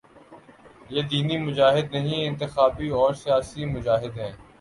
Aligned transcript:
یہ 0.89 1.01
دینی 1.01 1.37
مجاہد 1.37 1.91
نہیں، 1.91 2.27
انتخابی 2.27 2.89
اور 2.89 3.13
سیاسی 3.13 3.65
مجاہد 3.65 4.17
ہیں۔ 4.17 4.31